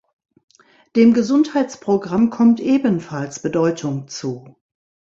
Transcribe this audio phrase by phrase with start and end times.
[0.95, 4.55] Dem Gesundheitsprogramm kommt ebenfalls Bedeutung zu.